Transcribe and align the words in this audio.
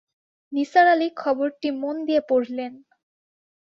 নিসার 0.53 0.85
আলি 0.87 1.07
খবরটি 1.17 1.69
মন 1.81 1.95
দিয়ে 2.07 2.21
পড়লেন। 2.29 2.73